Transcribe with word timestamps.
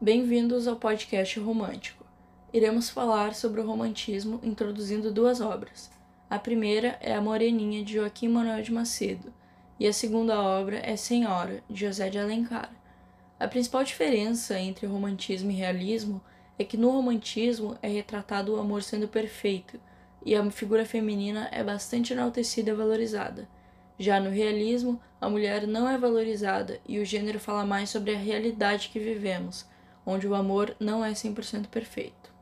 Bem-vindos 0.00 0.68
ao 0.68 0.76
podcast 0.76 1.40
romântico. 1.40 2.06
Iremos 2.52 2.88
falar 2.88 3.34
sobre 3.34 3.60
o 3.60 3.66
romantismo 3.66 4.38
introduzindo 4.44 5.12
duas 5.12 5.40
obras. 5.40 5.90
A 6.30 6.38
primeira 6.38 6.96
é 7.00 7.12
A 7.16 7.20
Moreninha, 7.20 7.84
de 7.84 7.94
Joaquim 7.94 8.28
Manuel 8.28 8.62
de 8.62 8.72
Macedo, 8.72 9.34
e 9.76 9.88
a 9.88 9.92
segunda 9.92 10.40
obra 10.40 10.80
é 10.84 10.94
Senhora, 10.94 11.64
de 11.68 11.80
José 11.84 12.08
de 12.10 12.16
Alencar. 12.16 12.70
A 13.40 13.48
principal 13.48 13.82
diferença 13.82 14.56
entre 14.56 14.86
romantismo 14.86 15.50
e 15.50 15.54
realismo 15.54 16.22
é 16.56 16.62
que 16.62 16.76
no 16.76 16.90
romantismo 16.90 17.76
é 17.82 17.88
retratado 17.88 18.54
o 18.54 18.60
amor 18.60 18.84
sendo 18.84 19.08
perfeito 19.08 19.80
e 20.24 20.36
a 20.36 20.48
figura 20.48 20.86
feminina 20.86 21.48
é 21.50 21.64
bastante 21.64 22.12
enaltecida 22.12 22.70
e 22.70 22.74
valorizada. 22.74 23.48
Já 23.98 24.20
no 24.20 24.30
realismo, 24.30 25.00
a 25.20 25.28
mulher 25.28 25.66
não 25.66 25.88
é 25.88 25.98
valorizada 25.98 26.78
e 26.86 27.00
o 27.00 27.04
gênero 27.04 27.40
fala 27.40 27.66
mais 27.66 27.90
sobre 27.90 28.14
a 28.14 28.18
realidade 28.18 28.90
que 28.90 29.00
vivemos, 29.00 29.66
onde 30.10 30.26
o 30.26 30.34
amor 30.34 30.74
não 30.80 31.04
é 31.04 31.12
100% 31.12 31.66
perfeito. 31.66 32.32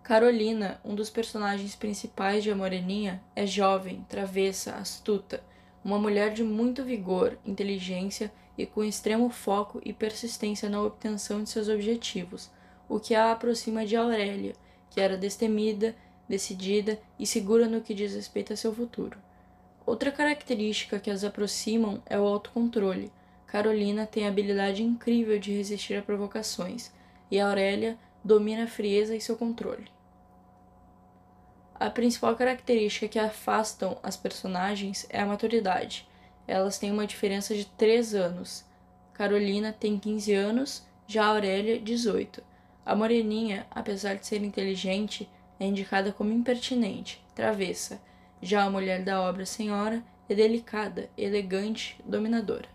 Carolina, 0.00 0.80
um 0.84 0.94
dos 0.94 1.10
personagens 1.10 1.74
principais 1.74 2.44
de 2.44 2.52
A 2.52 2.54
Moreninha, 2.54 3.20
é 3.34 3.44
jovem, 3.44 4.06
travessa, 4.08 4.76
astuta, 4.76 5.42
uma 5.84 5.98
mulher 5.98 6.32
de 6.32 6.44
muito 6.44 6.84
vigor, 6.84 7.36
inteligência 7.44 8.32
e 8.56 8.64
com 8.64 8.84
extremo 8.84 9.28
foco 9.28 9.80
e 9.84 9.92
persistência 9.92 10.70
na 10.70 10.80
obtenção 10.80 11.42
de 11.42 11.50
seus 11.50 11.68
objetivos, 11.68 12.48
o 12.88 13.00
que 13.00 13.16
a 13.16 13.32
aproxima 13.32 13.84
de 13.84 13.96
Aurélia, 13.96 14.54
que 14.90 15.00
era 15.00 15.16
destemida, 15.16 15.96
decidida 16.28 16.96
e 17.18 17.26
segura 17.26 17.66
no 17.66 17.80
que 17.80 17.92
diz 17.92 18.14
respeito 18.14 18.52
a 18.52 18.56
seu 18.56 18.72
futuro. 18.72 19.18
Outra 19.84 20.12
característica 20.12 21.00
que 21.00 21.10
as 21.10 21.24
aproximam 21.24 22.00
é 22.06 22.16
o 22.16 22.24
autocontrole. 22.24 23.10
Carolina 23.54 24.04
tem 24.04 24.26
a 24.26 24.30
habilidade 24.30 24.82
incrível 24.82 25.38
de 25.38 25.56
resistir 25.56 25.94
a 25.94 26.02
provocações, 26.02 26.90
e 27.30 27.38
Aurélia 27.38 27.96
domina 28.24 28.64
a 28.64 28.66
frieza 28.66 29.14
e 29.14 29.20
seu 29.20 29.36
controle. 29.36 29.86
A 31.72 31.88
principal 31.88 32.34
característica 32.34 33.06
que 33.06 33.16
afastam 33.16 33.96
as 34.02 34.16
personagens 34.16 35.06
é 35.08 35.20
a 35.20 35.26
maturidade. 35.26 36.04
Elas 36.48 36.80
têm 36.80 36.90
uma 36.90 37.06
diferença 37.06 37.54
de 37.54 37.64
3 37.64 38.16
anos. 38.16 38.64
Carolina 39.12 39.72
tem 39.72 40.00
15 40.00 40.34
anos, 40.34 40.84
já 41.06 41.24
Aurélia, 41.24 41.78
18. 41.78 42.42
A 42.84 42.96
Moreninha, 42.96 43.68
apesar 43.70 44.16
de 44.16 44.26
ser 44.26 44.42
inteligente, 44.42 45.30
é 45.60 45.64
indicada 45.64 46.10
como 46.10 46.32
impertinente, 46.32 47.24
travessa 47.36 48.00
já 48.42 48.64
a 48.64 48.70
mulher 48.70 49.04
da 49.04 49.20
obra 49.20 49.46
Senhora 49.46 50.02
é 50.28 50.34
delicada, 50.34 51.08
elegante, 51.16 51.96
dominadora. 52.04 52.73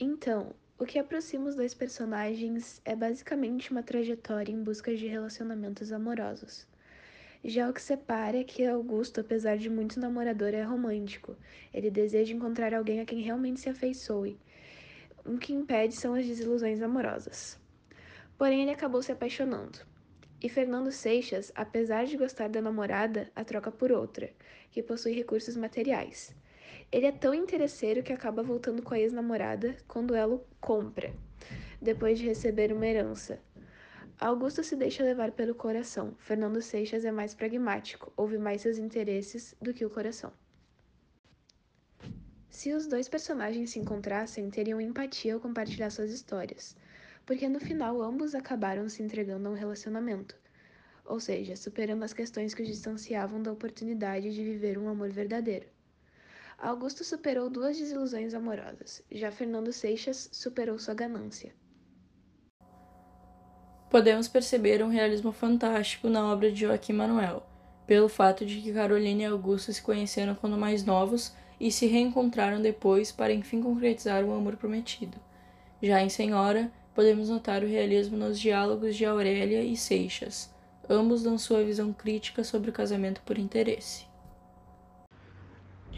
Então, 0.00 0.54
o 0.78 0.86
que 0.86 0.96
aproxima 0.96 1.48
os 1.48 1.56
dois 1.56 1.74
personagens 1.74 2.80
é 2.84 2.94
basicamente 2.94 3.72
uma 3.72 3.82
trajetória 3.82 4.52
em 4.52 4.62
busca 4.62 4.94
de 4.94 5.08
relacionamentos 5.08 5.90
amorosos. 5.90 6.68
Já 7.44 7.68
o 7.68 7.72
que 7.72 7.82
separa 7.82 8.38
é 8.38 8.44
que 8.44 8.64
Augusto, 8.64 9.20
apesar 9.20 9.58
de 9.58 9.68
muito 9.68 9.98
namorador, 9.98 10.54
é 10.54 10.62
romântico. 10.62 11.36
Ele 11.74 11.90
deseja 11.90 12.32
encontrar 12.32 12.72
alguém 12.72 13.00
a 13.00 13.04
quem 13.04 13.20
realmente 13.20 13.58
se 13.58 13.68
afeiçoe. 13.68 14.38
O 15.24 15.36
que 15.36 15.52
impede 15.52 15.96
são 15.96 16.14
as 16.14 16.24
desilusões 16.24 16.80
amorosas. 16.80 17.58
Porém, 18.36 18.62
ele 18.62 18.70
acabou 18.70 19.02
se 19.02 19.10
apaixonando. 19.10 19.80
E 20.40 20.48
Fernando 20.48 20.92
Seixas, 20.92 21.50
apesar 21.56 22.06
de 22.06 22.16
gostar 22.16 22.48
da 22.48 22.62
namorada, 22.62 23.28
a 23.34 23.42
troca 23.42 23.72
por 23.72 23.90
outra, 23.90 24.30
que 24.70 24.80
possui 24.80 25.12
recursos 25.12 25.56
materiais. 25.56 26.36
Ele 26.90 27.06
é 27.06 27.12
tão 27.12 27.34
interesseiro 27.34 28.02
que 28.02 28.12
acaba 28.12 28.42
voltando 28.42 28.82
com 28.82 28.94
a 28.94 28.98
ex-namorada 28.98 29.76
quando 29.86 30.14
ela 30.14 30.34
o 30.34 30.44
compra, 30.60 31.12
depois 31.80 32.18
de 32.18 32.26
receber 32.26 32.72
uma 32.72 32.86
herança. 32.86 33.40
Augusto 34.18 34.64
se 34.64 34.74
deixa 34.74 35.02
levar 35.02 35.32
pelo 35.32 35.54
coração. 35.54 36.14
Fernando 36.18 36.60
Seixas 36.60 37.04
é 37.04 37.12
mais 37.12 37.34
pragmático, 37.34 38.12
ouve 38.16 38.38
mais 38.38 38.62
seus 38.62 38.78
interesses 38.78 39.54
do 39.60 39.72
que 39.72 39.84
o 39.84 39.90
coração. 39.90 40.32
Se 42.50 42.72
os 42.72 42.86
dois 42.86 43.08
personagens 43.08 43.70
se 43.70 43.78
encontrassem, 43.78 44.50
teriam 44.50 44.80
empatia 44.80 45.34
ao 45.34 45.40
compartilhar 45.40 45.90
suas 45.90 46.10
histórias 46.10 46.74
porque 47.28 47.46
no 47.46 47.60
final 47.60 48.00
ambos 48.00 48.34
acabaram 48.34 48.88
se 48.88 49.02
entregando 49.02 49.46
a 49.46 49.50
um 49.50 49.54
relacionamento, 49.54 50.34
ou 51.04 51.20
seja, 51.20 51.56
superando 51.56 52.02
as 52.02 52.14
questões 52.14 52.54
que 52.54 52.62
os 52.62 52.68
distanciavam 52.68 53.42
da 53.42 53.52
oportunidade 53.52 54.32
de 54.32 54.42
viver 54.42 54.78
um 54.78 54.88
amor 54.88 55.10
verdadeiro. 55.10 55.66
Augusto 56.60 57.04
superou 57.04 57.48
duas 57.48 57.78
desilusões 57.78 58.34
amorosas, 58.34 59.00
já 59.12 59.30
Fernando 59.30 59.72
Seixas 59.72 60.28
superou 60.32 60.76
sua 60.76 60.92
ganância. 60.92 61.54
Podemos 63.88 64.26
perceber 64.26 64.82
um 64.82 64.88
realismo 64.88 65.30
fantástico 65.30 66.08
na 66.08 66.26
obra 66.32 66.50
de 66.50 66.62
Joaquim 66.62 66.94
Manuel, 66.94 67.46
pelo 67.86 68.08
fato 68.08 68.44
de 68.44 68.60
que 68.60 68.72
Carolina 68.72 69.22
e 69.22 69.26
Augusto 69.26 69.72
se 69.72 69.80
conheceram 69.80 70.34
quando 70.34 70.58
mais 70.58 70.84
novos 70.84 71.32
e 71.60 71.70
se 71.70 71.86
reencontraram 71.86 72.60
depois 72.60 73.12
para 73.12 73.32
enfim 73.32 73.62
concretizar 73.62 74.24
o 74.24 74.34
amor 74.34 74.56
prometido. 74.56 75.16
Já 75.80 76.02
em 76.02 76.08
Senhora, 76.08 76.72
podemos 76.92 77.28
notar 77.28 77.62
o 77.62 77.68
realismo 77.68 78.16
nos 78.16 78.36
diálogos 78.36 78.96
de 78.96 79.04
Aurélia 79.04 79.62
e 79.62 79.76
Seixas. 79.76 80.52
Ambos 80.90 81.22
dão 81.22 81.38
sua 81.38 81.62
visão 81.62 81.92
crítica 81.92 82.42
sobre 82.42 82.70
o 82.70 82.72
casamento 82.72 83.22
por 83.22 83.38
interesse. 83.38 84.08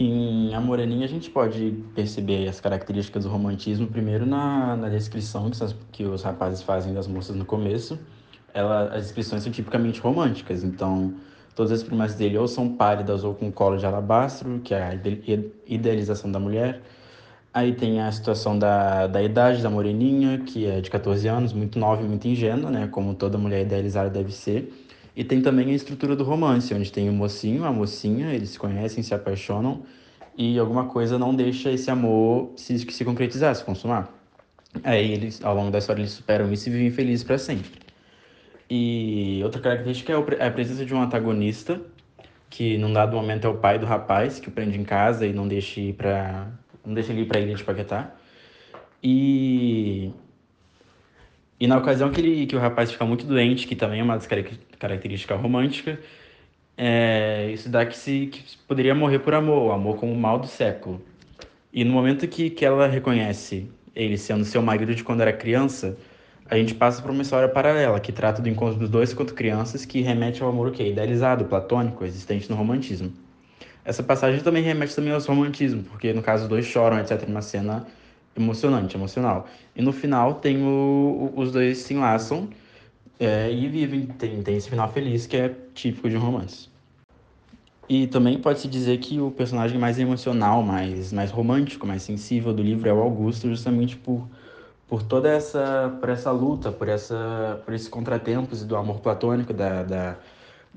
Em 0.00 0.54
A 0.54 0.60
Moreninha, 0.60 1.04
a 1.04 1.08
gente 1.08 1.28
pode 1.28 1.72
perceber 1.94 2.48
as 2.48 2.60
características 2.60 3.24
do 3.24 3.30
romantismo, 3.30 3.88
primeiro 3.88 4.24
na, 4.24 4.76
na 4.76 4.88
descrição 4.88 5.50
que, 5.50 5.58
que 5.90 6.04
os 6.04 6.22
rapazes 6.22 6.62
fazem 6.62 6.94
das 6.94 7.08
moças 7.08 7.34
no 7.34 7.44
começo. 7.44 7.98
Ela, 8.54 8.94
as 8.94 9.04
descrições 9.04 9.42
são 9.42 9.50
tipicamente 9.50 10.00
românticas, 10.00 10.62
então 10.62 11.14
todas 11.54 11.72
as 11.72 11.82
primas 11.82 12.14
dele 12.14 12.38
ou 12.38 12.46
são 12.46 12.76
pálidas 12.76 13.24
ou 13.24 13.34
com 13.34 13.50
colo 13.50 13.76
de 13.76 13.84
alabastro, 13.86 14.60
que 14.60 14.72
é 14.72 14.82
a 14.82 14.94
idealização 15.66 16.30
da 16.30 16.38
mulher, 16.38 16.80
Aí 17.52 17.74
tem 17.74 18.00
a 18.00 18.12
situação 18.12 18.58
da, 18.58 19.06
da 19.06 19.22
idade 19.22 19.62
da 19.62 19.70
moreninha, 19.70 20.38
que 20.38 20.66
é 20.66 20.80
de 20.80 20.90
14 20.90 21.26
anos, 21.26 21.52
muito 21.52 21.78
nova 21.78 22.02
e 22.02 22.04
muito 22.06 22.28
ingênua, 22.28 22.70
né? 22.70 22.86
Como 22.86 23.14
toda 23.14 23.38
mulher 23.38 23.62
idealizada 23.62 24.10
deve 24.10 24.32
ser. 24.32 24.72
E 25.18 25.24
tem 25.24 25.42
também 25.42 25.72
a 25.72 25.74
estrutura 25.74 26.14
do 26.14 26.22
romance, 26.22 26.72
onde 26.72 26.92
tem 26.92 27.10
o 27.10 27.12
mocinho, 27.12 27.64
a 27.64 27.72
mocinha, 27.72 28.32
eles 28.32 28.50
se 28.50 28.58
conhecem, 28.58 29.02
se 29.02 29.12
apaixonam, 29.12 29.82
e 30.36 30.56
alguma 30.56 30.84
coisa 30.84 31.18
não 31.18 31.34
deixa 31.34 31.72
esse 31.72 31.90
amor 31.90 32.52
se, 32.54 32.78
se 32.78 33.04
concretizar, 33.04 33.52
se 33.56 33.64
consumar. 33.64 34.08
Aí 34.84 35.10
eles, 35.10 35.44
ao 35.44 35.56
longo 35.56 35.72
da 35.72 35.78
história, 35.78 36.02
eles 36.02 36.12
superam 36.12 36.52
isso 36.52 36.68
e 36.68 36.72
vivem 36.72 36.92
felizes 36.92 37.24
para 37.24 37.36
sempre. 37.36 37.80
E 38.70 39.40
outra 39.42 39.60
característica 39.60 40.12
é 40.38 40.46
a 40.46 40.50
presença 40.52 40.86
de 40.86 40.94
um 40.94 41.02
antagonista, 41.02 41.80
que 42.48 42.78
num 42.78 42.92
dado 42.92 43.16
momento 43.16 43.44
é 43.44 43.50
o 43.50 43.56
pai 43.56 43.76
do 43.76 43.86
rapaz, 43.86 44.38
que 44.38 44.48
o 44.48 44.52
prende 44.52 44.78
em 44.78 44.84
casa 44.84 45.26
e 45.26 45.32
não 45.32 45.48
deixa 45.48 45.80
ir 45.80 45.94
para 45.94 46.46
não 46.86 46.94
deixa 46.94 47.10
ele 47.12 47.22
ir 47.22 47.26
para 47.26 47.40
a 47.40 47.40
ilha 47.40 47.56
de 47.56 47.64
Paquetá. 47.64 48.14
E 49.02 50.12
e 51.60 51.66
na 51.66 51.76
ocasião 51.76 52.10
que, 52.10 52.20
ele, 52.20 52.46
que 52.46 52.54
o 52.54 52.58
rapaz 52.58 52.92
fica 52.92 53.04
muito 53.04 53.26
doente, 53.26 53.66
que 53.66 53.74
também 53.74 54.00
é 54.00 54.02
uma 54.02 54.14
das 54.14 54.28
características 54.78 55.40
românticas, 55.40 55.98
é, 56.76 57.50
isso 57.52 57.68
dá 57.68 57.84
que, 57.84 57.96
se, 57.96 58.26
que 58.26 58.56
poderia 58.68 58.94
morrer 58.94 59.18
por 59.18 59.34
amor, 59.34 59.68
o 59.68 59.72
amor 59.72 59.96
como 59.96 60.12
o 60.12 60.16
mal 60.16 60.38
do 60.38 60.46
século. 60.46 61.02
E 61.72 61.84
no 61.84 61.92
momento 61.92 62.26
que, 62.28 62.50
que 62.50 62.64
ela 62.64 62.86
reconhece 62.86 63.68
ele 63.94 64.16
sendo 64.16 64.44
seu 64.44 64.62
marido 64.62 64.94
de 64.94 65.02
quando 65.02 65.20
era 65.22 65.32
criança, 65.32 65.98
a 66.48 66.56
gente 66.56 66.74
passa 66.74 67.02
por 67.02 67.10
uma 67.10 67.22
história 67.22 67.48
paralela, 67.48 67.98
que 67.98 68.12
trata 68.12 68.40
do 68.40 68.48
encontro 68.48 68.78
dos 68.78 68.88
dois 68.88 69.12
quanto 69.12 69.34
crianças, 69.34 69.84
que 69.84 70.00
remete 70.00 70.42
ao 70.42 70.48
amor 70.48 70.68
o 70.68 70.70
quê? 70.70 70.88
Idealizado, 70.88 71.44
platônico, 71.44 72.04
existente 72.04 72.48
no 72.48 72.56
romantismo. 72.56 73.12
Essa 73.84 74.02
passagem 74.02 74.40
também 74.40 74.62
remete 74.62 74.94
também 74.94 75.12
ao 75.12 75.20
romantismo, 75.20 75.82
porque 75.82 76.12
no 76.12 76.22
caso 76.22 76.44
os 76.44 76.48
dois 76.48 76.64
choram, 76.64 77.00
etc, 77.00 77.24
uma 77.26 77.42
cena 77.42 77.86
emocionante, 78.38 78.96
emocional. 78.96 79.46
E 79.74 79.82
no 79.82 79.92
final 79.92 80.34
tem 80.34 80.62
o, 80.62 81.32
os 81.36 81.52
dois 81.52 81.78
se 81.78 81.94
enlaçam 81.94 82.48
é, 83.18 83.52
e 83.52 83.66
vivem, 83.68 84.06
tem, 84.06 84.42
tem 84.42 84.56
esse 84.56 84.70
final 84.70 84.90
feliz 84.90 85.26
que 85.26 85.36
é 85.36 85.54
típico 85.74 86.08
de 86.08 86.16
um 86.16 86.20
romance. 86.20 86.68
E 87.88 88.06
também 88.06 88.38
pode-se 88.38 88.68
dizer 88.68 88.98
que 88.98 89.18
o 89.18 89.30
personagem 89.30 89.78
mais 89.78 89.98
emocional, 89.98 90.62
mais, 90.62 91.12
mais 91.12 91.30
romântico, 91.30 91.86
mais 91.86 92.02
sensível 92.02 92.52
do 92.52 92.62
livro 92.62 92.88
é 92.88 92.92
o 92.92 93.00
Augusto, 93.00 93.48
justamente 93.48 93.96
por, 93.96 94.28
por 94.86 95.02
toda 95.02 95.28
essa, 95.28 95.96
por 95.98 96.10
essa 96.10 96.30
luta, 96.30 96.70
por, 96.70 96.88
essa, 96.88 97.60
por 97.64 97.72
esses 97.72 97.88
contratempos 97.88 98.62
do 98.62 98.76
amor 98.76 99.00
platônico, 99.00 99.54
da, 99.54 99.82
da 99.82 100.16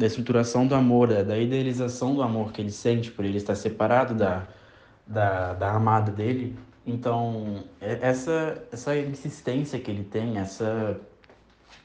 da 0.00 0.06
estruturação 0.06 0.66
do 0.66 0.74
amor, 0.74 1.08
da, 1.08 1.22
da, 1.22 1.38
idealização 1.38 2.14
do 2.14 2.22
amor 2.22 2.52
que 2.52 2.60
ele 2.60 2.70
sente 2.70 3.10
por 3.10 3.24
ele 3.24 3.36
estar 3.36 3.54
separado 3.54 4.14
da, 4.14 4.46
da, 5.06 5.52
da 5.54 5.72
amada 5.72 6.10
dele. 6.12 6.56
Então, 6.86 7.64
é, 7.80 7.98
essa, 8.00 8.62
essa 8.72 8.96
insistência 8.96 9.78
que 9.78 9.90
ele 9.90 10.04
tem, 10.04 10.38
essa, 10.38 11.00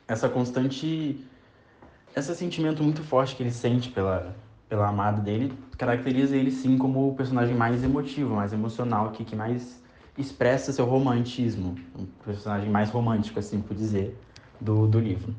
essa 0.08 0.30
constante. 0.30 1.26
Esse 2.16 2.34
sentimento 2.34 2.82
muito 2.82 3.04
forte 3.04 3.36
que 3.36 3.44
ele 3.44 3.52
sente 3.52 3.90
pela, 3.90 4.34
pela 4.70 4.88
amada 4.88 5.22
dele 5.22 5.54
caracteriza 5.78 6.36
ele 6.36 6.52
sim 6.52 6.78
como 6.78 7.10
o 7.10 7.16
personagem 7.16 7.56
mais 7.56 7.84
emotivo, 7.84 8.36
mais 8.36 8.54
emocional, 8.54 9.12
que, 9.12 9.26
que 9.26 9.36
mais 9.36 9.82
expressa 10.18 10.72
seu 10.72 10.86
romantismo, 10.86 11.76
um 11.98 12.06
personagem 12.24 12.70
mais 12.70 12.90
romântico, 12.90 13.38
assim 13.38 13.60
por 13.60 13.76
dizer, 13.76 14.18
do, 14.60 14.88
do 14.88 15.00
livro. 15.00 15.36